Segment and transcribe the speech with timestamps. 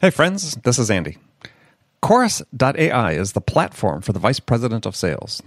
[0.00, 1.18] Hey, friends, this is Andy.
[2.00, 5.42] Chorus.ai is the platform for the Vice President of Sales.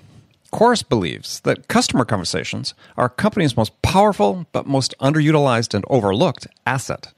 [0.51, 6.45] Chorus believes that customer conversations are a company's most powerful but most underutilized and overlooked
[6.67, 7.11] asset.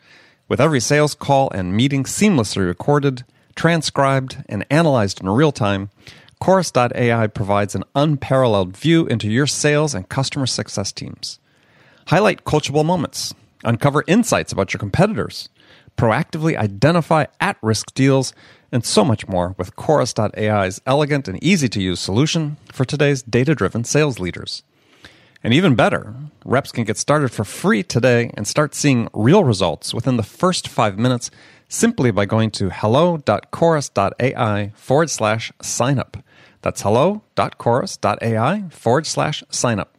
[0.48, 5.90] With every sales call and meeting seamlessly recorded, transcribed, and analyzed in real time,
[6.40, 11.40] Chorus.ai provides an unparalleled view into your sales and customer success teams.
[12.08, 13.34] Highlight coachable moments,
[13.66, 15.50] uncover insights about your competitors,
[15.98, 18.34] proactively identify at risk deals,
[18.72, 23.56] and so much more with Chorus.ai's elegant and easy to use solution for today's data
[23.56, 24.64] driven sales leaders.
[25.44, 29.94] And even better, reps can get started for free today and start seeing real results
[29.94, 31.30] within the first five minutes
[31.70, 36.18] simply by going to hello.chorus.ai forward slash sign up.
[36.62, 39.96] That's hello.chorus.ai forward slash sign up.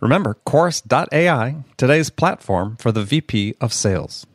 [0.00, 4.26] Remember, chorus.ai, today's platform for the VP of sales.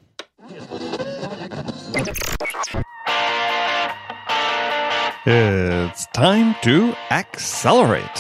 [5.28, 8.20] It's time to accelerate.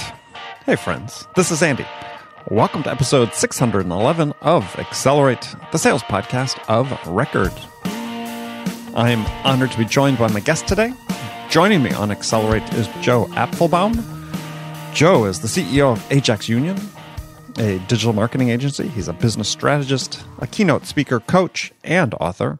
[0.65, 1.85] Hey, friends, this is Andy.
[2.49, 7.53] Welcome to episode 611 of Accelerate, the sales podcast of record.
[8.95, 10.93] I'm honored to be joined by my guest today.
[11.47, 14.03] Joining me on Accelerate is Joe Apfelbaum.
[14.95, 16.75] Joe is the CEO of Ajax Union,
[17.59, 18.87] a digital marketing agency.
[18.87, 22.57] He's a business strategist, a keynote speaker, coach, and author.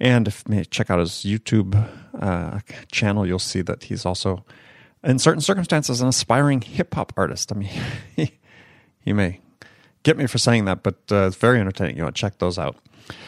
[0.00, 1.74] And if you check out his YouTube
[2.20, 4.44] uh, channel, you'll see that he's also,
[5.04, 7.52] in certain circumstances, an aspiring hip hop artist.
[7.52, 7.70] I mean,
[9.04, 9.40] he, may
[10.02, 11.96] get me for saying that, but uh, it's very entertaining.
[11.96, 12.76] You want to check those out.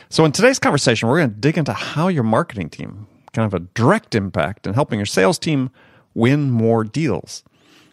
[0.09, 3.55] So, in today's conversation, we're going to dig into how your marketing team can have
[3.55, 5.71] a direct impact in helping your sales team
[6.15, 7.45] win more deals.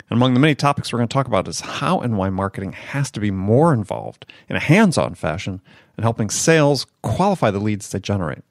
[0.10, 2.74] And among the many topics we're going to talk about is how and why marketing
[2.74, 5.62] has to be more involved in a hands on fashion
[5.98, 8.44] in helping sales qualify the leads they generate.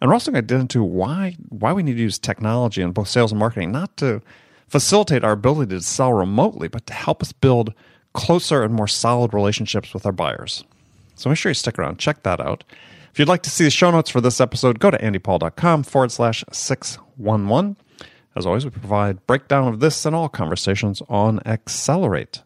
[0.00, 2.92] And we're also going to get into why why we need to use technology in
[2.92, 4.20] both sales and marketing, not to
[4.68, 7.72] facilitate our ability to sell remotely, but to help us build
[8.12, 10.64] closer and more solid relationships with our buyers.
[11.14, 12.64] So make sure you stick around, check that out.
[13.12, 16.12] If you'd like to see the show notes for this episode, go to andypaul.com forward
[16.12, 17.76] slash 611.
[18.34, 22.42] As always, we provide breakdown of this and all conversations on Accelerate.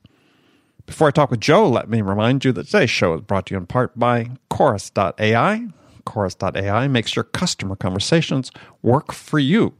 [0.87, 3.55] Before I talk with Joe, let me remind you that today's show is brought to
[3.55, 5.69] you in part by Chorus.ai.
[6.05, 8.51] Chorus.ai makes your customer conversations
[8.83, 9.75] work for you.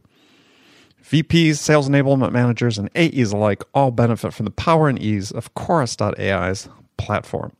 [1.03, 5.53] VPs, sales enablement managers, and AEs alike all benefit from the power and ease of
[5.55, 7.51] Chorus.ai's platform.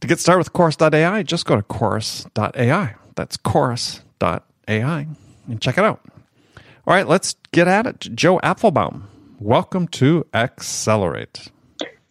[0.00, 2.94] To get started with Chorus.ai, just go to Chorus.ai.
[3.14, 5.06] That's Chorus.ai
[5.48, 6.00] and check it out.
[6.86, 8.00] All right, let's get at it.
[8.14, 9.04] Joe Apfelbaum,
[9.38, 11.50] welcome to Accelerate.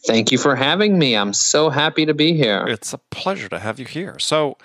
[0.05, 1.15] Thank you for having me.
[1.15, 2.65] I'm so happy to be here.
[2.67, 4.17] It's a pleasure to have you here.
[4.19, 4.57] So,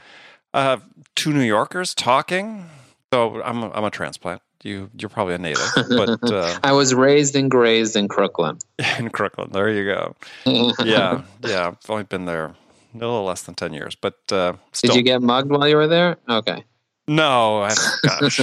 [0.56, 0.78] uh,
[1.15, 2.69] two New Yorkers talking.
[3.12, 4.43] So I'm a, I'm a transplant.
[4.62, 8.59] You you're probably a native, but uh, I was raised and grazed in Crooklyn.
[8.99, 10.16] in Crooklyn, there you go.
[10.83, 11.69] yeah, yeah.
[11.69, 15.22] I've only been there a little less than ten years, but uh, did you get
[15.22, 16.16] mugged while you were there?
[16.28, 16.65] Okay.
[17.06, 18.41] No, I, gosh.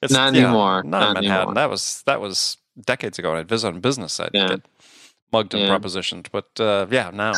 [0.00, 0.82] It's, not anymore.
[0.82, 1.36] Not, not in Manhattan.
[1.40, 1.54] Anymore.
[1.54, 3.30] That was that was decades ago.
[3.30, 4.18] When I visited on business.
[4.18, 4.48] I yeah.
[4.48, 4.60] get
[5.30, 5.78] mugged and yeah.
[5.78, 7.34] propositioned, but uh, yeah, now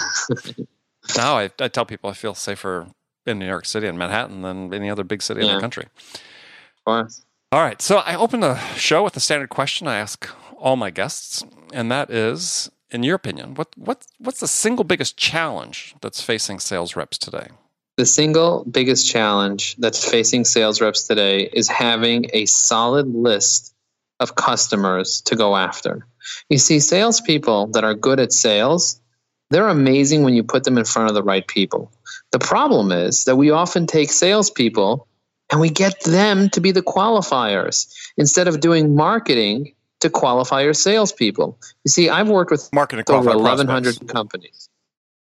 [1.16, 2.86] now I, I tell people I feel safer
[3.26, 5.48] in New York City and Manhattan than any other big city yeah.
[5.48, 5.86] in the country.
[7.52, 7.80] All right.
[7.82, 11.42] So I open the show with a standard question I ask all my guests,
[11.72, 16.60] and that is, in your opinion, what what what's the single biggest challenge that's facing
[16.60, 17.48] sales reps today?
[17.96, 23.74] The single biggest challenge that's facing sales reps today is having a solid list
[24.20, 26.06] of customers to go after.
[26.48, 29.00] You see, salespeople that are good at sales,
[29.50, 31.92] they're amazing when you put them in front of the right people.
[32.32, 35.06] The problem is that we often take salespeople
[35.50, 40.74] and we get them to be the qualifiers instead of doing marketing to qualify your
[40.74, 41.58] salespeople.
[41.84, 44.68] You see, I've worked with marketing over 1,100 companies.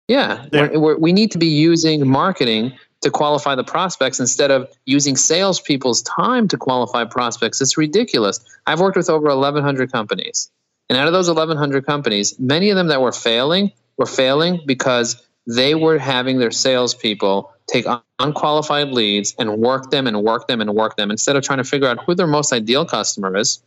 [0.07, 0.69] Yeah, yeah.
[0.69, 5.15] We're, we're, we need to be using marketing to qualify the prospects instead of using
[5.17, 7.59] salespeople's time to qualify prospects.
[7.59, 8.39] It's ridiculous.
[8.67, 10.51] I've worked with over 1,100 companies.
[10.89, 13.71] And out of those 1,100 companies, many of them that were failing
[14.01, 17.85] were failing because they were having their salespeople take
[18.19, 21.63] unqualified leads and work them and work them and work them instead of trying to
[21.63, 23.61] figure out who their most ideal customer is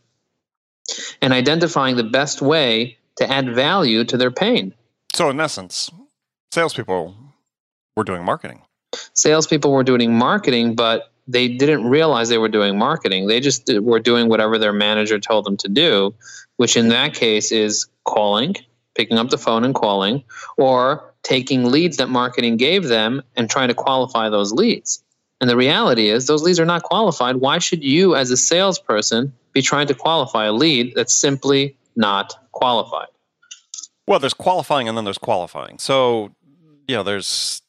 [1.21, 4.73] and identifying the best way to add value to their pain.
[5.15, 5.89] So, in essence,
[6.51, 7.15] salespeople
[7.95, 8.61] were doing marketing.
[9.13, 13.27] Salespeople were doing marketing, but they didn't realize they were doing marketing.
[13.27, 16.13] They just were doing whatever their manager told them to do,
[16.57, 18.55] which in that case is calling,
[18.95, 20.23] picking up the phone and calling,
[20.57, 25.03] or taking leads that marketing gave them and trying to qualify those leads.
[25.41, 27.37] And the reality is, those leads are not qualified.
[27.37, 32.33] Why should you, as a salesperson, be trying to qualify a lead that's simply not
[32.51, 33.07] qualified?
[34.07, 35.77] Well, there's qualifying and then there's qualifying.
[35.79, 36.31] So,
[36.87, 37.61] yeah, there's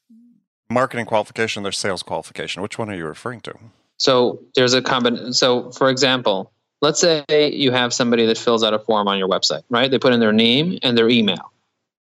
[0.70, 2.62] marketing qualification, there's sales qualification.
[2.62, 3.54] Which one are you referring to?
[3.96, 5.32] So, there's a combination.
[5.32, 6.52] So, for example,
[6.82, 9.90] let's say you have somebody that fills out a form on your website, right?
[9.90, 11.52] They put in their name and their email.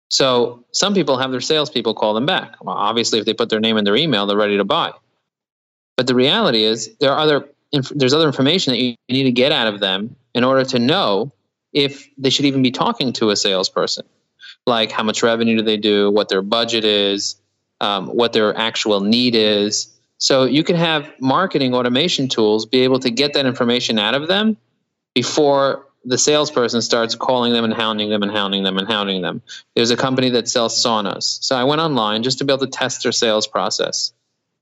[0.09, 2.63] So, some people have their salespeople call them back.
[2.63, 4.93] Well, obviously, if they put their name and their email, they're ready to buy.
[5.97, 9.51] But the reality is, there are other there's other information that you need to get
[9.51, 11.33] out of them in order to know
[11.73, 14.05] if they should even be talking to a salesperson,
[14.65, 17.35] like how much revenue do they do, what their budget is,
[17.81, 19.96] um, what their actual need is.
[20.17, 24.27] So you can have marketing automation tools be able to get that information out of
[24.27, 24.57] them
[25.13, 29.41] before the salesperson starts calling them and hounding them and hounding them and hounding them.
[29.75, 31.43] There's a company that sells saunas.
[31.43, 34.13] So I went online just to be able to test their sales process.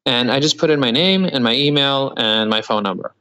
[0.06, 3.14] And I just put in my name and my email and my phone number.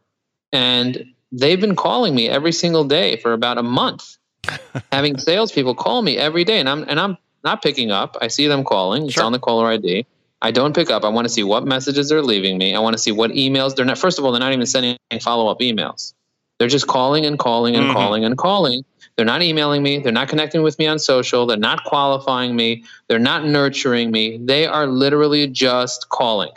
[0.52, 4.16] And they've been calling me every single day for about a month,
[4.92, 6.60] having salespeople call me every day.
[6.60, 8.16] And I'm, and I'm not picking up.
[8.20, 9.04] I see them calling.
[9.04, 9.24] It's sure.
[9.24, 10.06] on the caller ID.
[10.42, 11.04] I don't pick up.
[11.04, 12.74] I want to see what messages they're leaving me.
[12.74, 13.98] I want to see what emails they're not.
[13.98, 16.12] First of all, they're not even sending follow up emails.
[16.58, 17.94] They're just calling and calling and mm-hmm.
[17.94, 18.84] calling and calling.
[19.16, 19.98] They're not emailing me.
[19.98, 21.46] They're not connecting with me on social.
[21.46, 22.84] They're not qualifying me.
[23.08, 24.38] They're not nurturing me.
[24.38, 26.50] They are literally just calling.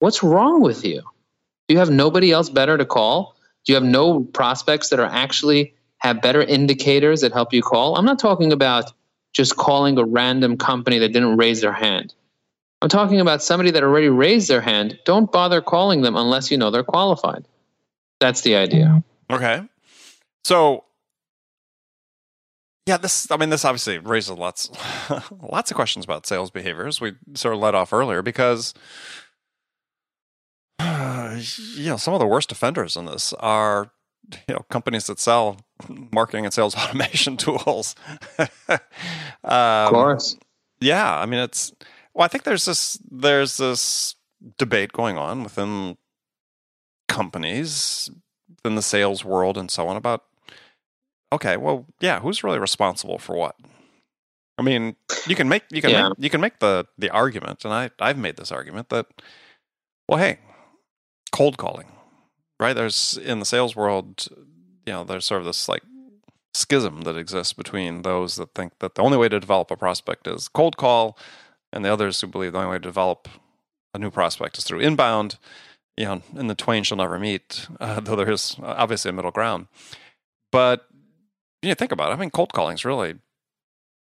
[0.00, 1.02] What's wrong with you?
[1.66, 3.36] Do you have nobody else better to call?
[3.64, 7.96] Do you have no prospects that are actually have better indicators that help you call?
[7.96, 8.92] I'm not talking about
[9.32, 12.14] just calling a random company that didn't raise their hand.
[12.84, 14.98] I'm talking about somebody that already raised their hand.
[15.06, 17.48] Don't bother calling them unless you know they're qualified.
[18.20, 19.02] That's the idea.
[19.30, 19.62] Okay.
[20.44, 20.84] So
[22.84, 24.70] yeah, this I mean this obviously raises lots
[25.50, 27.00] lots of questions about sales behaviors.
[27.00, 28.74] We sort of led off earlier because
[30.78, 33.92] you know, some of the worst offenders in this are
[34.46, 35.56] you know companies that sell
[36.12, 37.94] marketing and sales automation tools.
[38.38, 38.78] um,
[39.42, 40.36] of course.
[40.80, 41.72] Yeah, I mean it's
[42.14, 44.14] well, I think there's this there's this
[44.58, 45.96] debate going on within
[47.08, 48.10] companies,
[48.64, 50.24] in the sales world, and so on about
[51.32, 53.56] okay, well, yeah, who's really responsible for what?
[54.56, 54.96] I mean,
[55.26, 56.08] you can make you can yeah.
[56.08, 59.06] make, you can make the the argument, and I I've made this argument that
[60.08, 60.38] well, hey,
[61.32, 61.88] cold calling,
[62.60, 62.74] right?
[62.74, 64.28] There's in the sales world,
[64.86, 65.82] you know, there's sort of this like
[66.54, 70.28] schism that exists between those that think that the only way to develop a prospect
[70.28, 71.18] is cold call,
[71.74, 73.28] and the others who believe the only way to develop
[73.92, 75.38] a new prospect is through inbound.
[75.96, 79.30] You know, and the twain shall never meet, uh, though there is obviously a middle
[79.30, 79.66] ground.
[80.50, 80.86] But
[81.62, 82.14] you know, think about it.
[82.14, 83.16] I mean, cold calling is really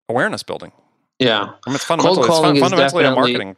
[0.07, 0.71] awareness building.
[1.19, 3.55] Yeah, I mean, it's fundamentally, it's fun, fundamentally a marketing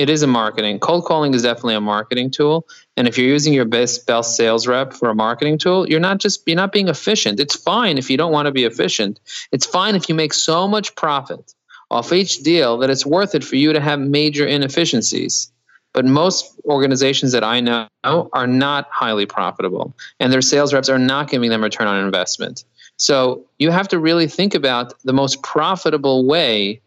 [0.00, 0.78] it is a marketing.
[0.78, 2.66] Cold calling is definitely a marketing tool.
[2.96, 6.18] And if you're using your best best sales rep for a marketing tool, you're not
[6.18, 7.38] just you're not being efficient.
[7.38, 9.20] It's fine if you don't want to be efficient.
[9.52, 11.52] It's fine if you make so much profit
[11.90, 15.50] off each deal that it's worth it for you to have major inefficiencies.
[15.92, 21.00] But most organizations that I know are not highly profitable, and their sales reps are
[21.00, 22.64] not giving them return on investment.
[22.96, 26.80] So you have to really think about the most profitable way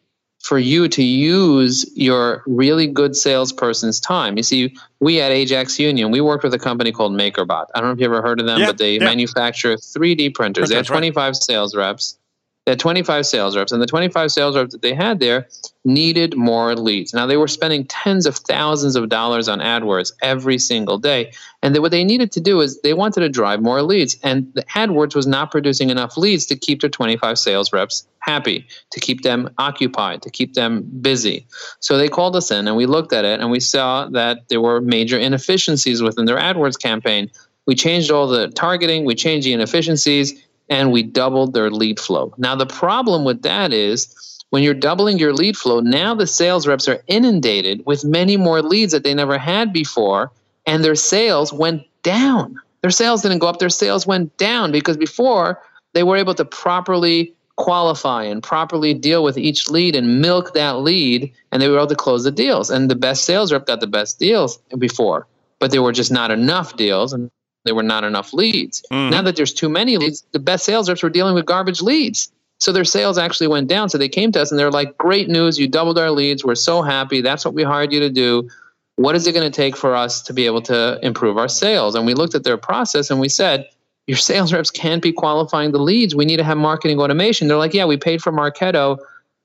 [0.44, 4.36] for you to use your really good salesperson's time.
[4.36, 7.68] You see, we at Ajax Union, we worked with a company called MakerBot.
[7.74, 9.06] I don't know if you ever heard of them, yeah, but they yeah.
[9.06, 10.70] manufacture 3D printers.
[10.70, 11.36] They had 25 right.
[11.36, 12.18] sales reps.
[12.66, 15.50] Had 25 sales reps, and the 25 sales reps that they had there
[15.84, 17.14] needed more leads.
[17.14, 21.34] Now, they were spending tens of thousands of dollars on AdWords every single day.
[21.62, 24.18] And what they needed to do is they wanted to drive more leads.
[24.24, 28.66] And the AdWords was not producing enough leads to keep their 25 sales reps happy,
[28.92, 31.46] to keep them occupied, to keep them busy.
[31.82, 34.62] So they called us in, and we looked at it, and we saw that there
[34.62, 37.30] were major inefficiencies within their AdWords campaign.
[37.66, 42.34] We changed all the targeting, we changed the inefficiencies and we doubled their lead flow.
[42.38, 44.14] Now, the problem with that is
[44.50, 48.62] when you're doubling your lead flow, now the sales reps are inundated with many more
[48.62, 50.32] leads that they never had before,
[50.66, 52.60] and their sales went down.
[52.82, 55.62] Their sales didn't go up, their sales went down because before
[55.94, 60.80] they were able to properly qualify and properly deal with each lead and milk that
[60.80, 62.70] lead, and they were able to close the deals.
[62.70, 65.28] And the best sales rep got the best deals before,
[65.60, 67.14] but there were just not enough deals.
[67.14, 67.30] And
[67.66, 68.84] there were not enough leads.
[68.92, 69.10] Mm-hmm.
[69.10, 72.32] Now that there's too many leads, the best sales reps were dealing with garbage leads.
[72.60, 73.90] So their sales actually went down.
[73.90, 75.60] So they came to us and they're like, great news.
[75.60, 76.46] You doubled our leads.
[76.46, 77.22] We're so happy.
[77.22, 78.50] That's what we hired you to do.
[78.96, 81.96] What is it going to take for us to be able to improve our sales?
[81.96, 83.68] And we looked at their process and we said,
[84.08, 86.14] your sales reps can't be qualifying the leads.
[86.14, 87.48] We need to have marketing automation.
[87.48, 88.98] They're like, yeah, we paid for Marketo,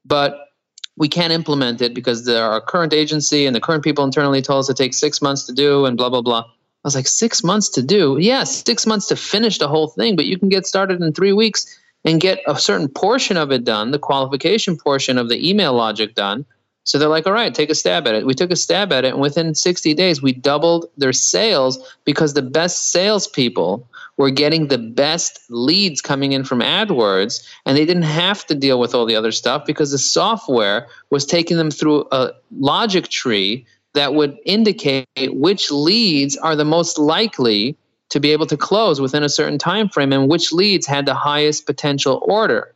[0.04, 0.48] but
[0.96, 4.60] we can't implement it because the, our current agency and the current people internally told
[4.60, 6.44] us it takes six months to do and blah blah blah
[6.88, 10.26] was like six months to do yeah six months to finish the whole thing but
[10.26, 13.90] you can get started in three weeks and get a certain portion of it done
[13.90, 16.44] the qualification portion of the email logic done
[16.88, 18.24] so they're like, all right, take a stab at it.
[18.24, 22.32] We took a stab at it, and within 60 days, we doubled their sales because
[22.32, 28.04] the best salespeople were getting the best leads coming in from AdWords, and they didn't
[28.04, 32.08] have to deal with all the other stuff because the software was taking them through
[32.10, 37.76] a logic tree that would indicate which leads are the most likely
[38.10, 41.14] to be able to close within a certain time frame and which leads had the
[41.14, 42.74] highest potential order.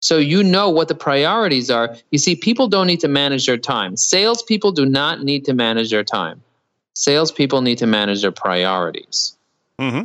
[0.00, 1.96] So you know what the priorities are.
[2.10, 3.96] You see, people don't need to manage their time.
[3.96, 6.42] Salespeople do not need to manage their time.
[6.94, 9.36] Salespeople need to manage their priorities.
[9.78, 10.04] Mm-hmm.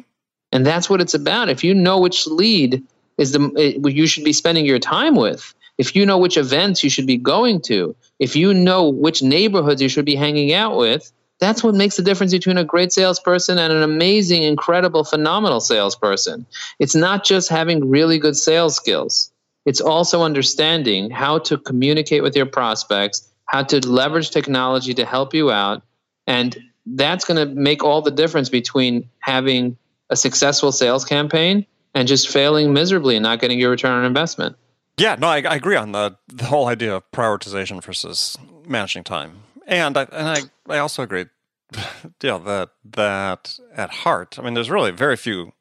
[0.51, 1.49] And that's what it's about.
[1.49, 2.83] If you know which lead
[3.17, 6.89] is the you should be spending your time with, if you know which events you
[6.89, 11.11] should be going to, if you know which neighborhoods you should be hanging out with,
[11.39, 16.45] that's what makes the difference between a great salesperson and an amazing, incredible, phenomenal salesperson.
[16.79, 19.31] It's not just having really good sales skills.
[19.65, 25.33] It's also understanding how to communicate with your prospects, how to leverage technology to help
[25.33, 25.81] you out.
[26.27, 29.77] And that's going to make all the difference between having
[30.11, 34.55] a successful sales campaign and just failing miserably and not getting your return on investment.
[35.01, 39.41] Yeah, no, I, I agree on the, the whole idea of prioritization versus managing time.
[39.65, 41.25] And I, and I, I also agree,
[42.21, 45.53] yeah, that, that at heart, I mean, there's really very few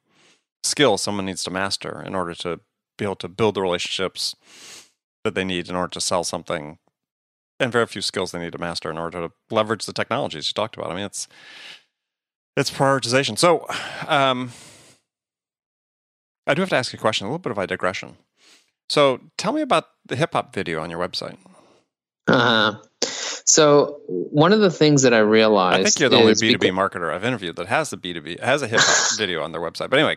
[0.63, 2.59] skills someone needs to master in order to
[2.99, 4.35] be able to build the relationships
[5.23, 6.77] that they need in order to sell something
[7.59, 10.53] and very few skills they need to master in order to leverage the technologies you
[10.53, 10.91] talked about.
[10.91, 11.27] I mean, it's
[12.55, 13.39] it's prioritization.
[13.39, 13.65] So,
[14.07, 14.51] um,
[16.45, 18.17] I do have to ask you a question, a little bit of a digression.
[18.91, 21.37] So, tell me about the hip hop video on your website.
[22.27, 26.51] Uh, so, one of the things that I realized, I think you're the only B
[26.51, 29.17] two B marketer I've interviewed that has the B two B has a hip hop
[29.17, 29.89] video on their website.
[29.89, 30.15] But anyway,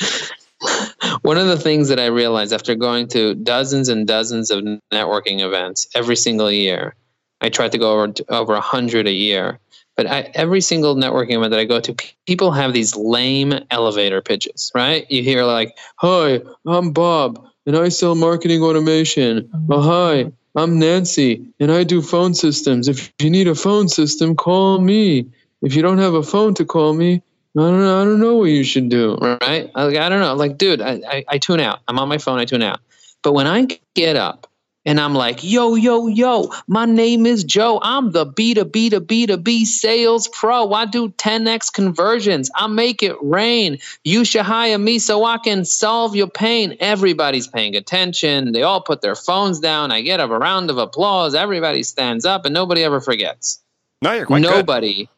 [1.23, 5.41] one of the things that I realized after going to dozens and dozens of networking
[5.41, 6.97] events every single year,
[7.41, 9.61] I tried to go over over a hundred a year.
[9.97, 11.95] But I, every single networking event that I go to,
[12.27, 15.09] people have these lame elevator pitches, right?
[15.09, 21.47] You hear like, "Hi, I'm Bob, and I sell marketing automation." Oh, hi, I'm Nancy,
[21.59, 22.89] and I do phone systems.
[22.89, 25.27] If you need a phone system, call me.
[25.63, 27.23] If you don't have a phone to call me,
[27.57, 28.03] I don't know.
[28.03, 29.71] I don't know what you should do, right?
[29.75, 30.35] I, I don't know.
[30.35, 31.81] Like, dude, I, I, I tune out.
[31.89, 32.39] I'm on my phone.
[32.39, 32.81] I tune out.
[33.23, 34.47] But when I get up
[34.87, 37.81] and I'm like, yo, yo, yo, my name is Joe.
[37.83, 40.73] I'm the B to B to B to B sales pro.
[40.73, 42.51] I do 10x conversions.
[42.55, 43.79] I make it rain.
[44.05, 46.77] You should hire me so I can solve your pain.
[46.81, 48.53] Everybody's paying attention.
[48.53, 49.91] They all put their phones down.
[49.91, 51.35] I get a round of applause.
[51.35, 53.63] Everybody stands up and nobody ever forgets.
[54.03, 55.09] No, you're quite Nobody good.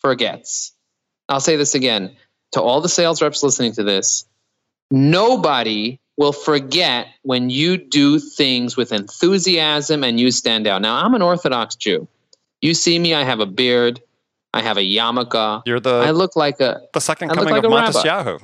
[0.00, 0.72] forgets.
[1.28, 2.16] I'll say this again
[2.52, 4.26] to all the sales reps listening to this
[4.90, 10.82] nobody will forget when you do things with enthusiasm and you stand out.
[10.82, 12.06] Now, I'm an Orthodox Jew.
[12.60, 14.00] You see me, I have a beard,
[14.54, 15.62] I have a yarmulke.
[15.66, 18.42] You're the I look like a the second coming like of Matisyahu.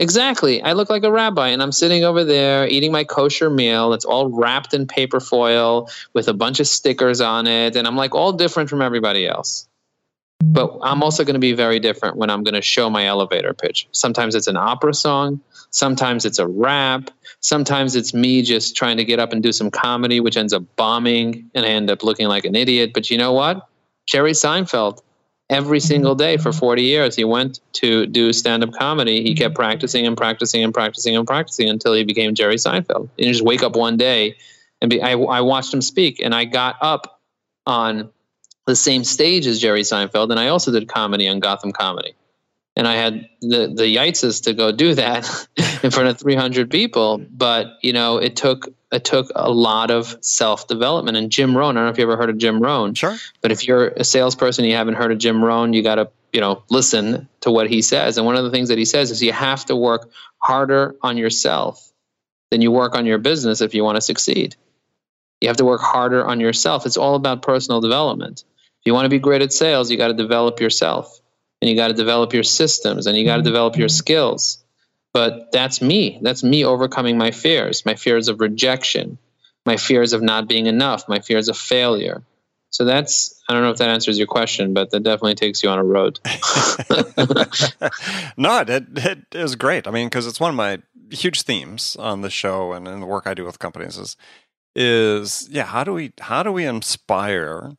[0.00, 0.60] Exactly.
[0.62, 3.92] I look like a rabbi and I'm sitting over there eating my kosher meal.
[3.92, 7.76] It's all wrapped in paper foil with a bunch of stickers on it.
[7.76, 9.68] And I'm like all different from everybody else.
[10.52, 13.54] But I'm also going to be very different when I'm going to show my elevator
[13.54, 13.88] pitch.
[13.92, 17.10] Sometimes it's an opera song, sometimes it's a rap,
[17.40, 20.62] sometimes it's me just trying to get up and do some comedy, which ends up
[20.76, 22.92] bombing and I end up looking like an idiot.
[22.92, 23.66] But you know what?
[24.06, 25.00] Jerry Seinfeld,
[25.48, 29.22] every single day for 40 years, he went to do stand up comedy.
[29.22, 33.08] He kept practicing and practicing and practicing and practicing until he became Jerry Seinfeld.
[33.16, 34.36] And you just wake up one day
[34.82, 37.20] and be, I, I watched him speak and I got up
[37.66, 38.10] on
[38.66, 42.14] the same stage as Jerry Seinfeld, and I also did comedy on Gotham Comedy.
[42.76, 45.28] And I had the the yitzes to go do that
[45.82, 50.16] in front of 300 people, but you know it took it took a lot of
[50.20, 51.16] self development.
[51.16, 53.16] And Jim Rohn, I don't know if you ever heard of Jim Rohn, sure.
[53.42, 56.10] But if you're a salesperson, and you haven't heard of Jim Rohn, you got to
[56.32, 58.16] you know listen to what he says.
[58.16, 61.16] And one of the things that he says is you have to work harder on
[61.16, 61.92] yourself
[62.50, 64.56] than you work on your business if you want to succeed.
[65.40, 66.86] You have to work harder on yourself.
[66.86, 68.44] It's all about personal development
[68.84, 71.20] you want to be great at sales, you got to develop yourself
[71.60, 74.62] and you got to develop your systems and you got to develop your skills.
[75.12, 76.18] But that's me.
[76.22, 79.18] That's me overcoming my fears, my fears of rejection,
[79.64, 82.22] my fears of not being enough, my fears of failure.
[82.70, 85.70] So that's, I don't know if that answers your question, but that definitely takes you
[85.70, 86.18] on a road.
[88.36, 89.86] no, it, it, it was great.
[89.86, 93.06] I mean, because it's one of my huge themes on the show and in the
[93.06, 94.16] work I do with companies is
[94.76, 97.76] is yeah, how do we how do we inspire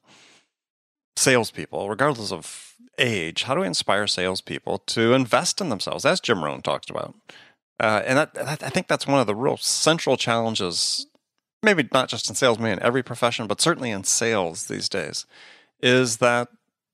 [1.15, 6.43] salespeople, regardless of age, how do we inspire salespeople to invest in themselves, as Jim
[6.43, 7.15] Rohn talked about?
[7.79, 11.07] Uh, and that, that, I think that's one of the real central challenges,
[11.61, 15.25] maybe not just in sales, maybe in every profession, but certainly in sales these days,
[15.81, 16.47] is that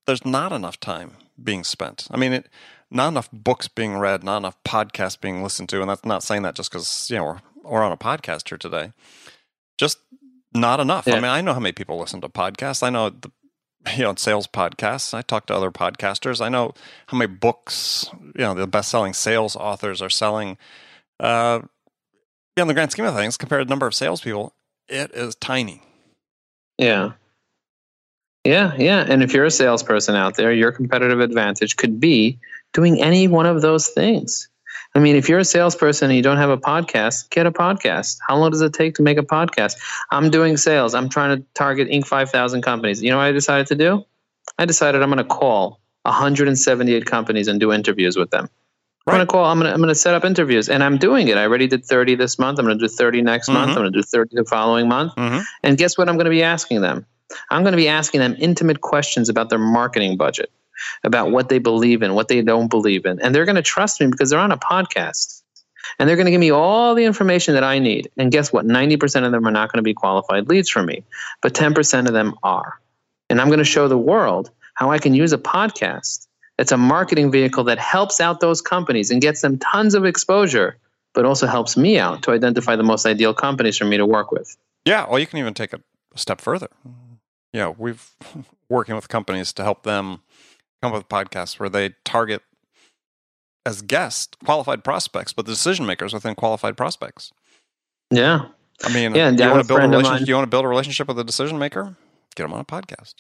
[0.08, 1.12] there's not enough time
[1.42, 2.08] being spent.
[2.10, 2.50] I mean, it,
[2.90, 6.42] not enough books being read, not enough podcasts being listened to, and that's not saying
[6.42, 8.92] that just because you know we're we're on a podcast here today.
[9.78, 10.00] Just
[10.54, 11.08] not enough.
[11.08, 11.16] Yeah.
[11.16, 12.84] I mean, I know how many people listen to podcasts.
[12.84, 13.32] I know the
[13.96, 15.14] you know sales podcasts.
[15.14, 16.42] I talk to other podcasters.
[16.42, 16.74] I know
[17.08, 20.58] how many books you know the best selling sales authors are selling.
[21.20, 21.62] Uh,
[22.58, 24.54] in the grand scheme of things, compared to the number of salespeople,
[24.88, 25.82] it is tiny.
[26.78, 27.14] Yeah.
[28.44, 29.06] Yeah, yeah.
[29.08, 32.40] And if you're a salesperson out there, your competitive advantage could be
[32.74, 34.50] doing any one of those things.
[34.94, 38.18] I mean, if you're a salesperson and you don't have a podcast, get a podcast.
[38.28, 39.78] How long does it take to make a podcast?
[40.12, 40.94] I'm doing sales.
[40.94, 42.06] I'm trying to target Inc.
[42.06, 43.02] 5000 companies.
[43.02, 44.06] You know what I decided to do?
[44.58, 48.50] I decided I'm going to call 178 companies and do interviews with them.
[49.08, 49.14] Right.
[49.14, 49.46] I'm going to call.
[49.46, 51.38] I'm going to, I'm going to set up interviews, and I'm doing it.
[51.38, 52.60] I already did 30 this month.
[52.60, 53.60] I'm going to do 30 next mm-hmm.
[53.60, 53.70] month.
[53.70, 55.16] I'm going to do 30 the following month.
[55.16, 55.40] Mm-hmm.
[55.64, 56.10] And guess what?
[56.10, 57.06] I'm going to be asking them.
[57.50, 60.52] I'm going to be asking them intimate questions about their marketing budget
[61.04, 63.20] about what they believe in, what they don't believe in.
[63.22, 65.42] And they're going to trust me because they're on a podcast.
[66.00, 68.10] And they're going to give me all the information that I need.
[68.18, 68.66] And guess what?
[68.66, 71.04] 90% of them are not going to be qualified leads for me,
[71.42, 72.80] but 10% of them are.
[73.30, 76.78] And I'm going to show the world how I can use a podcast It's a
[76.78, 80.78] marketing vehicle that helps out those companies and gets them tons of exposure,
[81.14, 84.32] but also helps me out to identify the most ideal companies for me to work
[84.32, 84.56] with.
[84.86, 85.82] Yeah, well, you can even take it
[86.14, 86.68] a step further.
[87.54, 88.12] Yeah, we've
[88.70, 90.22] working with companies to help them
[90.82, 92.42] come up with podcasts where they target
[93.66, 97.32] as guests qualified prospects, but the decision makers within qualified prospects.
[98.10, 98.46] Yeah.
[98.84, 101.08] I mean, yeah, you want to build a relationship, you want to build a relationship
[101.08, 101.96] with a decision maker?
[102.36, 103.16] Get them on a podcast.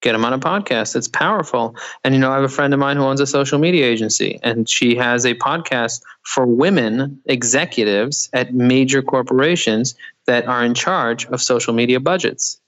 [0.00, 0.96] Get them on a podcast.
[0.96, 1.76] It's powerful.
[2.04, 4.38] And you know, I have a friend of mine who owns a social media agency,
[4.42, 9.94] and she has a podcast for women executives at major corporations
[10.26, 12.60] that are in charge of social media budgets.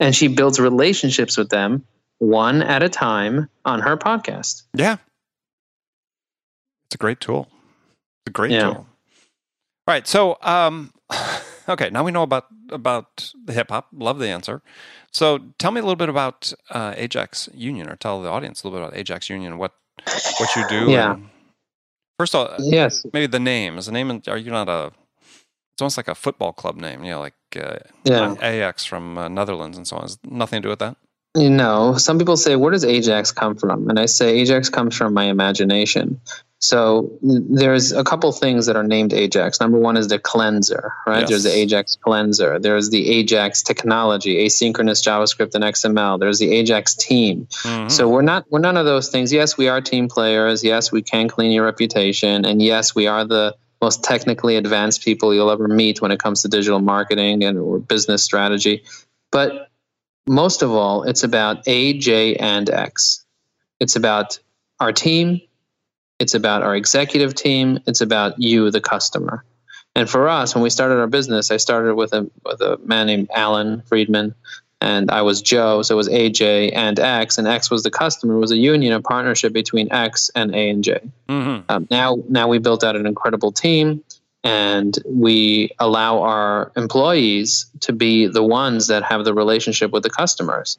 [0.00, 1.84] And she builds relationships with them
[2.18, 4.62] one at a time on her podcast.
[4.74, 4.96] Yeah.
[6.86, 7.48] It's a great tool.
[7.50, 8.62] It's a great yeah.
[8.62, 8.74] tool.
[8.74, 8.86] All
[9.88, 10.06] right.
[10.06, 10.92] So, um,
[11.68, 13.88] okay, now we know about about the hip hop.
[13.92, 14.62] Love the answer.
[15.12, 18.66] So, tell me a little bit about uh, Ajax Union, or tell the audience a
[18.66, 19.58] little bit about Ajax Union.
[19.58, 19.72] What
[20.38, 20.90] what you do?
[20.90, 21.16] Yeah.
[22.18, 23.04] first of all, yes.
[23.12, 24.22] Maybe the name is the name.
[24.26, 24.92] Are you not a?
[25.74, 27.04] It's almost like a football club name.
[27.04, 28.34] You know, like uh, yeah.
[28.40, 30.02] Ajax from uh, Netherlands and so on.
[30.02, 30.96] Has nothing to do with that.
[31.36, 33.90] You know, some people say, where does Ajax come from?
[33.90, 36.20] And I say, Ajax comes from my imagination.
[36.58, 39.60] So there's a couple things that are named Ajax.
[39.60, 41.20] Number one is the cleanser, right?
[41.20, 41.28] Yes.
[41.28, 42.58] There's the Ajax cleanser.
[42.58, 46.18] There's the Ajax technology, asynchronous JavaScript and XML.
[46.18, 47.46] There's the Ajax team.
[47.46, 47.88] Mm-hmm.
[47.88, 49.32] So we're not we're none of those things.
[49.32, 50.64] Yes, we are team players.
[50.64, 55.34] Yes, we can clean your reputation, and yes, we are the most technically advanced people
[55.34, 58.82] you'll ever meet when it comes to digital marketing and or business strategy.
[59.30, 59.68] But
[60.26, 63.24] most of all, it's about A, J, and X.
[63.80, 64.38] It's about
[64.80, 65.40] our team.
[66.18, 67.78] It's about our executive team.
[67.86, 69.44] It's about you, the customer.
[69.94, 73.06] And for us, when we started our business, I started with a with a man
[73.06, 74.34] named Alan Friedman,
[74.80, 78.34] and I was Joe, so it was AJ and X, and X was the customer.
[78.36, 81.00] It was a union, a partnership between X and A and J.
[81.28, 81.64] Mm-hmm.
[81.70, 84.04] Um, now, now we built out an incredible team
[84.46, 90.10] and we allow our employees to be the ones that have the relationship with the
[90.10, 90.78] customers.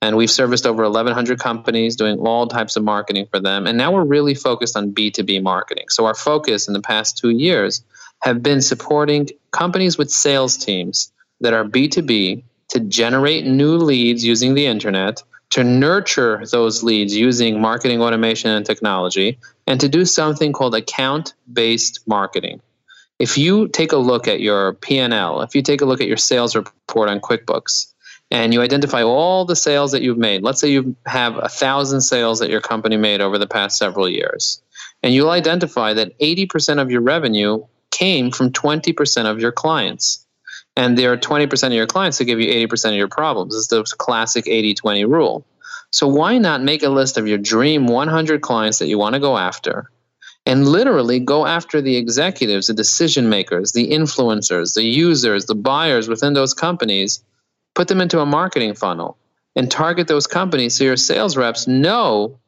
[0.00, 3.66] And we've serviced over 1,100 companies doing all types of marketing for them.
[3.66, 5.86] And now we're really focused on B2B marketing.
[5.88, 7.82] So our focus in the past two years
[8.20, 14.54] have been supporting companies with sales teams that are B2B to generate new leads using
[14.54, 20.52] the internet, to nurture those leads using marketing automation and technology, and to do something
[20.52, 22.60] called account based marketing
[23.18, 26.16] if you take a look at your P&L, if you take a look at your
[26.16, 27.92] sales report on QuickBooks,
[28.30, 32.02] and you identify all the sales that you've made, let's say you have a thousand
[32.02, 34.60] sales that your company made over the past several years,
[35.02, 40.24] and you'll identify that 80% of your revenue came from 20% of your clients.
[40.76, 43.56] And there are 20% of your clients that give you 80% of your problems.
[43.56, 45.44] It's the classic 80 20 rule.
[45.90, 49.20] So, why not make a list of your dream 100 clients that you want to
[49.20, 49.90] go after?
[50.48, 56.08] And literally go after the executives, the decision makers, the influencers, the users, the buyers
[56.08, 57.22] within those companies,
[57.74, 59.18] put them into a marketing funnel
[59.54, 62.38] and target those companies so your sales reps know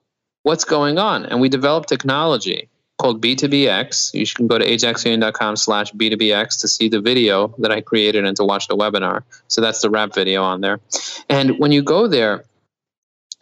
[0.45, 1.27] what's going on.
[1.27, 4.15] And we develop technology called B2BX.
[4.15, 8.35] You can go to ajaxunion.com slash B2BX to see the video that I created and
[8.39, 9.25] to watch the webinar.
[9.49, 10.81] So that's the wrap video on there.
[11.29, 12.45] And when you go there,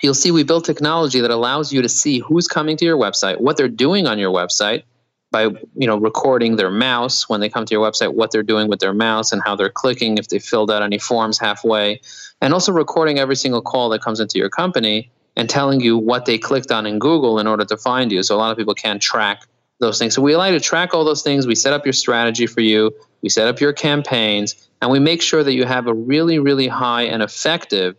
[0.02, 3.40] you'll see we built technology that allows you to see who's coming to your website,
[3.40, 4.84] what they're doing on your website
[5.30, 8.68] by you know recording their mouse when they come to your website, what they're doing
[8.68, 12.00] with their mouse and how they're clicking if they filled out any forms halfway,
[12.40, 16.24] and also recording every single call that comes into your company and telling you what
[16.24, 18.22] they clicked on in Google in order to find you.
[18.22, 19.46] So a lot of people can't track
[19.80, 20.14] those things.
[20.14, 21.46] So we allow you to track all those things.
[21.46, 22.92] We set up your strategy for you.
[23.22, 26.68] We set up your campaigns, and we make sure that you have a really, really
[26.68, 27.96] high and effective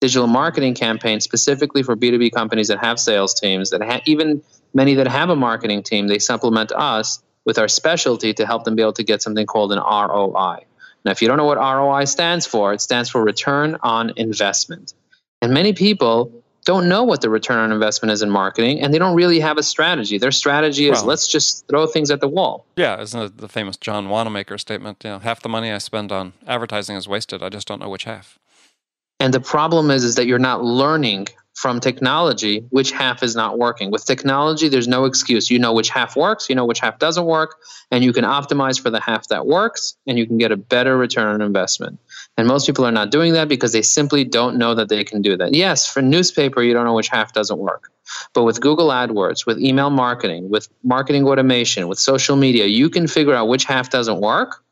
[0.00, 4.42] digital marketing campaign specifically for B2B companies that have sales teams, that ha- even
[4.74, 8.76] many that have a marketing team, they supplement us with our specialty to help them
[8.76, 10.64] be able to get something called an ROI.
[11.04, 14.92] Now, if you don't know what ROI stands for, it stands for return on investment.
[15.40, 16.32] And many people
[16.64, 19.56] don't know what the return on investment is in marketing and they don't really have
[19.56, 20.18] a strategy.
[20.18, 22.66] Their strategy is well, let's just throw things at the wall.
[22.76, 25.02] Yeah, isn't it the famous John Wanamaker statement?
[25.04, 27.40] You know, half the money I spend on advertising is wasted.
[27.40, 28.40] I just don't know which half.
[29.20, 33.58] And the problem is, is that you're not learning from technology which half is not
[33.58, 33.90] working.
[33.90, 35.50] With technology, there's no excuse.
[35.50, 37.56] You know which half works, you know which half doesn't work,
[37.90, 40.98] and you can optimize for the half that works, and you can get a better
[40.98, 41.98] return on investment.
[42.36, 45.22] And most people are not doing that because they simply don't know that they can
[45.22, 45.54] do that.
[45.54, 47.90] Yes, for newspaper, you don't know which half doesn't work.
[48.34, 53.06] But with Google AdWords, with email marketing, with marketing automation, with social media, you can
[53.06, 54.62] figure out which half doesn't work.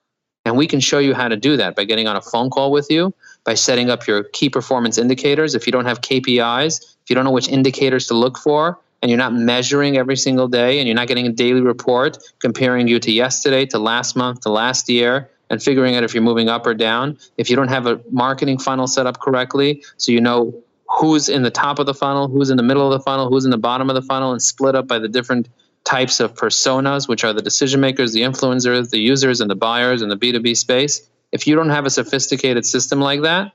[0.45, 2.71] And we can show you how to do that by getting on a phone call
[2.71, 5.55] with you by setting up your key performance indicators.
[5.55, 9.11] If you don't have KPIs, if you don't know which indicators to look for, and
[9.11, 12.99] you're not measuring every single day, and you're not getting a daily report comparing you
[13.01, 16.67] to yesterday, to last month, to last year, and figuring out if you're moving up
[16.67, 20.55] or down, if you don't have a marketing funnel set up correctly, so you know
[20.89, 23.45] who's in the top of the funnel, who's in the middle of the funnel, who's
[23.45, 25.51] in the bottom of the funnel, and split up by the different
[25.85, 30.01] types of personas, which are the decision makers, the influencers, the users, and the buyers
[30.01, 33.53] in the B2B space if you don't have a sophisticated system like that,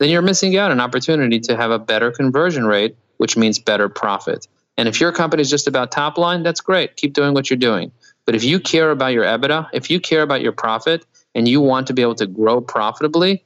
[0.00, 3.88] then you're missing out an opportunity to have a better conversion rate, which means better
[3.88, 4.48] profit.
[4.76, 6.96] And if your company is just about top line, that's great.
[6.96, 7.92] Keep doing what you're doing.
[8.24, 11.60] But if you care about your EBITDA, if you care about your profit, and you
[11.60, 13.44] want to be able to grow profitably,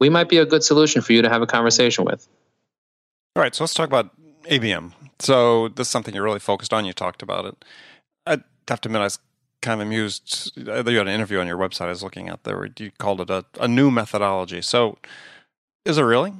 [0.00, 2.26] we might be a good solution for you to have a conversation with.
[3.36, 4.10] All right, so let's talk about
[4.44, 4.92] ABM.
[5.18, 6.84] So this is something you're really focused on.
[6.84, 7.64] You talked about it.
[8.26, 9.18] I have to admit, I was
[9.64, 10.52] kind of amused.
[10.56, 12.68] Uh, you had an interview on your website I was looking at there.
[12.78, 14.62] You called it a, a new methodology.
[14.62, 14.98] So,
[15.84, 16.32] is it really?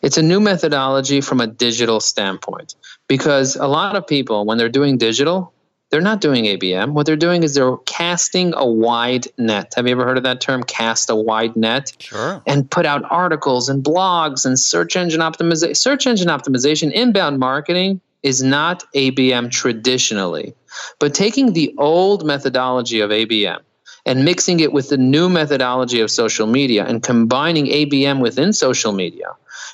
[0.00, 2.76] It's a new methodology from a digital standpoint
[3.08, 5.52] because a lot of people, when they're doing digital,
[5.90, 6.92] they're not doing ABM.
[6.92, 9.74] What they're doing is they're casting a wide net.
[9.76, 11.92] Have you ever heard of that term, cast a wide net?
[11.98, 12.42] Sure.
[12.46, 15.76] And put out articles and blogs and search engine optimization.
[15.76, 20.52] Search engine optimization, inbound marketing is not ABM traditionally.
[20.98, 23.60] But taking the old methodology of ABM
[24.04, 28.92] and mixing it with the new methodology of social media and combining ABM within social
[28.92, 29.28] media,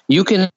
[0.07, 0.51] you can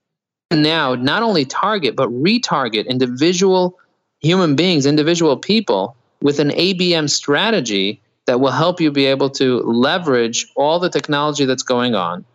[0.52, 3.80] now not only target but retarget individual
[4.20, 9.60] human beings, individual people with an ABM strategy that will help you be able to
[9.62, 12.26] leverage all the technology that's going on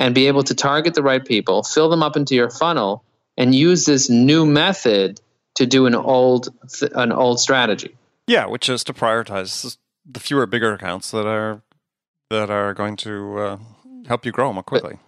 [0.00, 3.04] and be able to target the right people, fill them up into your funnel,
[3.36, 5.20] and use this new method
[5.56, 6.48] to do an old
[6.94, 7.96] an old strategy.
[8.26, 9.76] Yeah, which is to prioritize
[10.10, 11.62] the fewer bigger accounts that are
[12.30, 13.58] that are going to uh,
[14.06, 14.98] help you grow more quickly.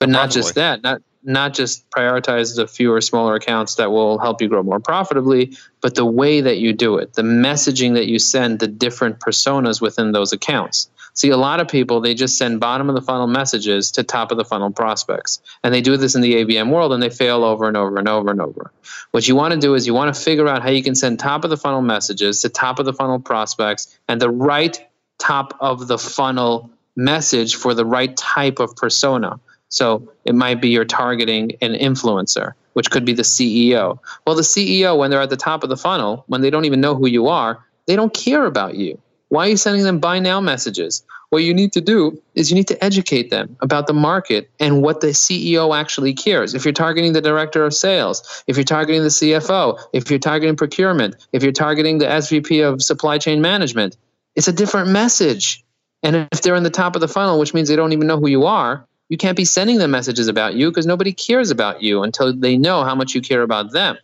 [0.00, 4.18] But, but not just that, not not just prioritize the fewer smaller accounts that will
[4.18, 8.06] help you grow more profitably, but the way that you do it, the messaging that
[8.06, 10.88] you send, the different personas within those accounts.
[11.18, 14.30] See, a lot of people, they just send bottom of the funnel messages to top
[14.30, 15.42] of the funnel prospects.
[15.64, 18.08] And they do this in the ABM world and they fail over and over and
[18.08, 18.70] over and over.
[19.10, 21.18] What you want to do is you want to figure out how you can send
[21.18, 24.80] top of the funnel messages to top of the funnel prospects and the right
[25.18, 29.40] top of the funnel message for the right type of persona.
[29.70, 33.98] So it might be you're targeting an influencer, which could be the CEO.
[34.24, 36.80] Well, the CEO, when they're at the top of the funnel, when they don't even
[36.80, 39.00] know who you are, they don't care about you.
[39.28, 41.02] Why are you sending them buy now messages?
[41.30, 44.82] What you need to do is you need to educate them about the market and
[44.82, 46.54] what the CEO actually cares.
[46.54, 50.56] If you're targeting the director of sales, if you're targeting the CFO, if you're targeting
[50.56, 53.98] procurement, if you're targeting the SVP of supply chain management,
[54.34, 55.62] it's a different message.
[56.02, 58.18] And if they're in the top of the funnel, which means they don't even know
[58.18, 61.82] who you are, you can't be sending them messages about you because nobody cares about
[61.82, 63.98] you until they know how much you care about them.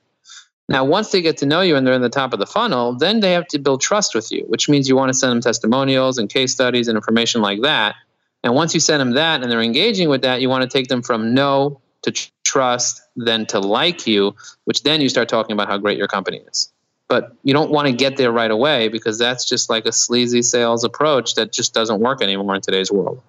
[0.68, 2.96] Now, once they get to know you and they're in the top of the funnel,
[2.96, 5.40] then they have to build trust with you, which means you want to send them
[5.42, 7.96] testimonials and case studies and information like that.
[8.42, 10.88] And once you send them that and they're engaging with that, you want to take
[10.88, 15.68] them from no to trust, then to like you, which then you start talking about
[15.68, 16.72] how great your company is.
[17.09, 20.42] but you don't want to get there right away because that's just like a sleazy
[20.42, 23.20] sales approach that just doesn't work anymore in today's world.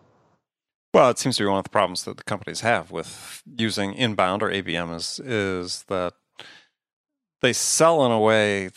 [0.93, 3.93] Well, it seems to be one of the problems that the companies have with using
[3.93, 6.13] inbound or ABM is is that
[7.41, 8.69] they sell in a way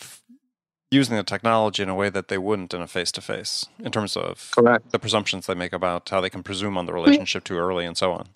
[0.91, 3.91] using the technology in a way that they wouldn't in a face to face in
[3.91, 4.91] terms of Correct.
[4.91, 7.95] the presumptions they make about how they can presume on the relationship too early and
[7.95, 8.29] so on.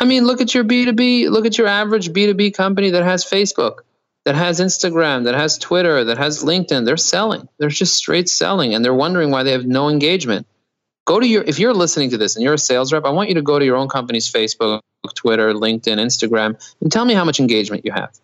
[0.00, 3.80] I mean, look at your B2B, look at your average B2B company that has Facebook,
[4.24, 6.84] that has Instagram, that has Twitter, that has LinkedIn.
[6.84, 7.48] They're selling.
[7.58, 10.46] They're just straight selling and they're wondering why they have no engagement.
[11.06, 13.28] Go to your if you're listening to this and you're a sales rep, I want
[13.28, 14.80] you to go to your own company's Facebook,
[15.14, 18.18] Twitter, LinkedIn, Instagram and tell me how much engagement you have.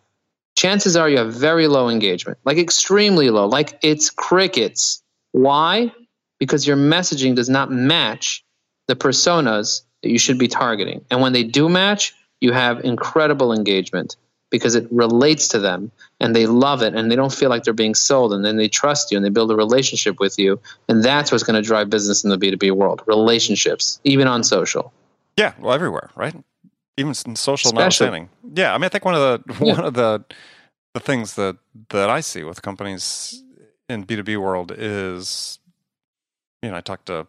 [0.57, 5.03] Chances are you have very low engagement, like extremely low, like it's crickets.
[5.33, 5.93] Why?
[6.39, 8.45] Because your messaging does not match
[8.87, 11.05] the personas that you should be targeting.
[11.11, 14.17] And when they do match, you have incredible engagement
[14.51, 17.73] because it relates to them and they love it and they don't feel like they're
[17.73, 20.61] being sold and then they trust you and they build a relationship with you.
[20.89, 24.93] And that's what's going to drive business in the B2B world relationships, even on social.
[25.39, 26.35] Yeah, well, everywhere, right?
[27.03, 28.29] Even social Especially, notwithstanding.
[28.55, 29.75] Yeah, I mean, I think one of the yeah.
[29.75, 30.25] one of the
[30.95, 31.57] the things that
[31.91, 33.43] that I see with companies
[33.89, 35.59] in B two B world is,
[36.63, 37.27] you know, I talk to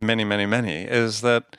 [0.00, 1.56] many, many, many, is that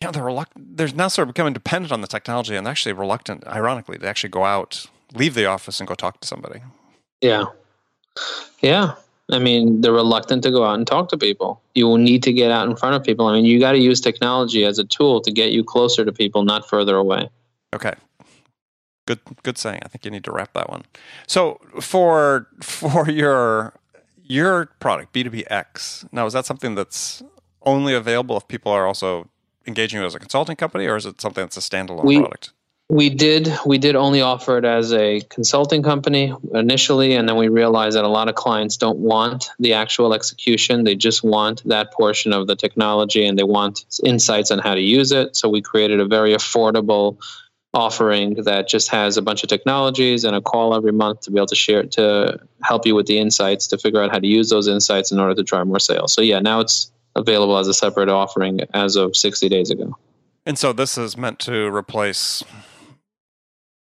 [0.00, 0.76] you know, they're reluctant.
[0.76, 4.30] They're now sort of becoming dependent on the technology and actually reluctant, ironically, to actually
[4.30, 6.60] go out, leave the office, and go talk to somebody.
[7.22, 7.46] Yeah,
[8.60, 8.96] yeah.
[9.30, 11.62] I mean, they're reluctant to go out and talk to people.
[11.74, 13.26] You will need to get out in front of people.
[13.26, 16.12] I mean, you got to use technology as a tool to get you closer to
[16.12, 17.30] people, not further away.
[17.74, 17.94] Okay.
[19.06, 19.80] Good, good saying.
[19.82, 20.84] I think you need to wrap that one.
[21.26, 23.74] So for for your
[24.22, 27.22] your product B two B X now is that something that's
[27.62, 29.28] only available if people are also
[29.66, 32.52] engaging you as a consulting company, or is it something that's a standalone we, product?
[32.90, 37.48] We did we did only offer it as a consulting company initially, and then we
[37.48, 41.92] realized that a lot of clients don't want the actual execution; they just want that
[41.94, 45.34] portion of the technology, and they want insights on how to use it.
[45.34, 47.16] So we created a very affordable
[47.72, 51.38] offering that just has a bunch of technologies and a call every month to be
[51.38, 54.28] able to share it to help you with the insights to figure out how to
[54.28, 56.12] use those insights in order to drive more sales.
[56.12, 59.96] So yeah, now it's available as a separate offering as of 60 days ago.
[60.46, 62.44] And so this is meant to replace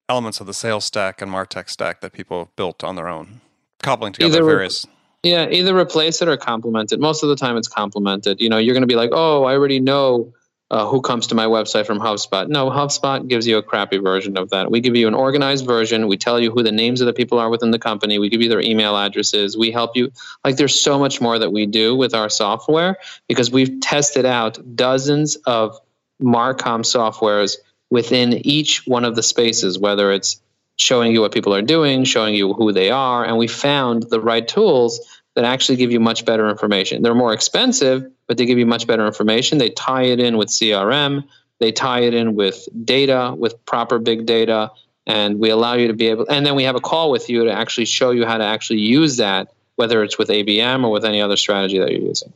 [0.10, 3.42] elements of the sales stack and Martech stack that people have built on their own,
[3.82, 4.86] cobbling together various.
[5.24, 7.00] yeah, either replace it or complement it.
[7.00, 8.40] Most of the time, it's complemented.
[8.40, 10.34] You know, you're going to be like, oh, I already know
[10.72, 12.48] uh, who comes to my website from HubSpot.
[12.48, 14.72] No, HubSpot gives you a crappy version of that.
[14.72, 16.08] We give you an organized version.
[16.08, 18.18] We tell you who the names of the people are within the company.
[18.18, 19.56] We give you their email addresses.
[19.56, 20.12] We help you.
[20.44, 24.76] Like there's so much more that we do with our software because we've tested out
[24.76, 25.80] dozens of
[26.22, 27.58] Marcom softwares
[27.90, 30.42] within each one of the spaces, whether it's
[30.78, 34.20] showing you what people are doing, showing you who they are, and we found the
[34.20, 35.00] right tools
[35.36, 37.02] that actually give you much better information.
[37.02, 39.58] They're more expensive, but they give you much better information.
[39.58, 41.24] They tie it in with CRM,
[41.60, 44.72] they tie it in with data, with proper big data,
[45.08, 47.44] and we allow you to be able and then we have a call with you
[47.44, 51.06] to actually show you how to actually use that whether it's with ABM or with
[51.06, 52.32] any other strategy that you're using.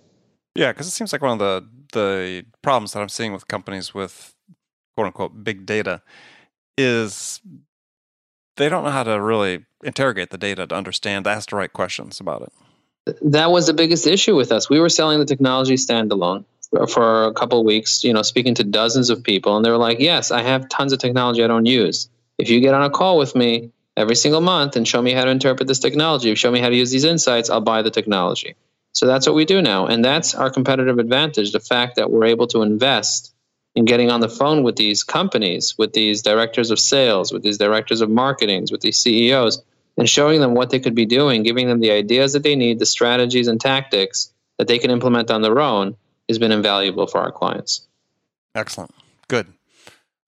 [0.55, 3.93] Yeah, because it seems like one of the the problems that I'm seeing with companies
[3.93, 4.35] with
[4.99, 6.01] quote unquote big data
[6.77, 7.41] is
[8.57, 12.19] they don't know how to really interrogate the data to understand, ask the right questions
[12.19, 12.51] about it
[13.21, 14.69] that was the biggest issue with us.
[14.69, 16.45] We were selling the technology standalone
[16.89, 19.99] for a couple weeks, you know, speaking to dozens of people, and they were like,
[19.99, 22.09] "Yes, I have tons of technology I don't use.
[22.37, 25.23] If you get on a call with me every single month and show me how
[25.23, 28.55] to interpret this technology, show me how to use these insights, I'll buy the technology."
[28.93, 32.25] So that's what we do now, and that's our competitive advantage: the fact that we're
[32.25, 33.33] able to invest
[33.75, 37.57] in getting on the phone with these companies, with these directors of sales, with these
[37.57, 39.61] directors of marketings, with these CEOs
[39.99, 42.79] and showing them what they could be doing, giving them the ideas that they need,
[42.79, 45.97] the strategies and tactics that they can implement on their own
[46.29, 47.85] has been invaluable for our clients.
[48.55, 48.91] Excellent.
[49.27, 49.47] Good.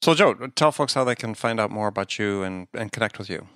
[0.02, 3.18] So, Joe, tell folks how they can find out more about you and, and connect
[3.18, 3.48] with you.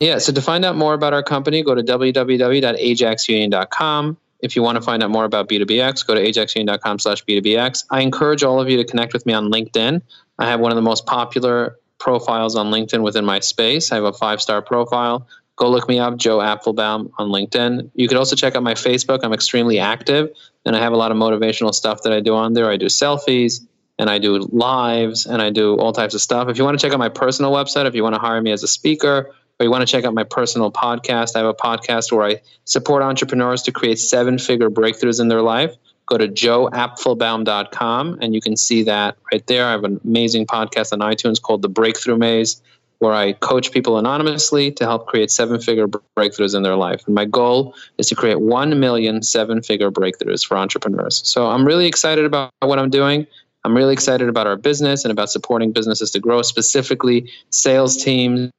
[0.00, 4.16] Yeah, so to find out more about our company, go to www.ajaxunion.com.
[4.40, 7.84] If you want to find out more about B2BX, go to ajaxunion.com slash B2BX.
[7.90, 10.02] I encourage all of you to connect with me on LinkedIn.
[10.38, 13.90] I have one of the most popular profiles on LinkedIn within my space.
[13.90, 15.26] I have a five star profile.
[15.56, 17.90] Go look me up, Joe Apfelbaum on LinkedIn.
[17.94, 19.20] You could also check out my Facebook.
[19.22, 20.30] I'm extremely active
[20.66, 22.70] and I have a lot of motivational stuff that I do on there.
[22.70, 23.66] I do selfies
[23.98, 26.48] and I do lives and I do all types of stuff.
[26.48, 28.52] If you want to check out my personal website, if you want to hire me
[28.52, 31.54] as a speaker, or you want to check out my personal podcast, I have a
[31.54, 36.28] podcast where I support entrepreneurs to create seven figure breakthroughs in their life go to
[36.28, 39.66] joeapfelbaum.com and you can see that right there.
[39.66, 42.62] I have an amazing podcast on iTunes called The Breakthrough Maze.
[42.98, 47.02] where I coach people anonymously to help create seven figure breakthroughs in their life.
[47.04, 51.20] And my goal is to create 1 million seven figure breakthroughs for entrepreneurs.
[51.28, 53.26] So I'm really excited about what I'm doing.
[53.64, 58.50] I'm really excited about our business and about supporting businesses to grow, specifically sales teams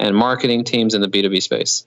[0.00, 1.86] and marketing teams in the B2B space.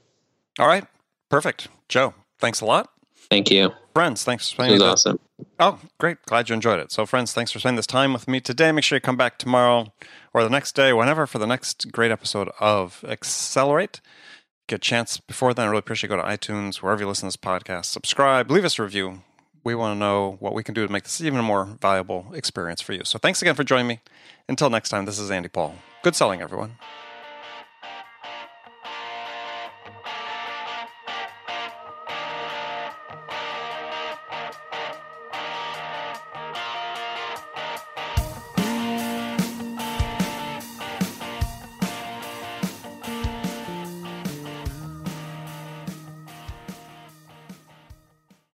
[0.59, 0.85] All right.
[1.29, 1.67] Perfect.
[1.89, 2.89] Joe, thanks a lot.
[3.29, 3.71] Thank you.
[3.93, 5.19] Friends, thanks for spending It was awesome.
[5.59, 6.17] Oh, great.
[6.25, 6.91] Glad you enjoyed it.
[6.91, 8.71] So, friends, thanks for spending this time with me today.
[8.71, 9.91] Make sure you come back tomorrow
[10.33, 13.99] or the next day, whenever, for the next great episode of Accelerate.
[14.67, 15.65] Get a chance before then.
[15.65, 16.15] I really appreciate you.
[16.15, 17.85] Go to iTunes, wherever you listen to this podcast.
[17.85, 19.21] Subscribe, leave us a review.
[19.63, 22.27] We want to know what we can do to make this even a more valuable
[22.33, 23.03] experience for you.
[23.03, 24.01] So, thanks again for joining me.
[24.47, 25.75] Until next time, this is Andy Paul.
[26.03, 26.77] Good selling, everyone.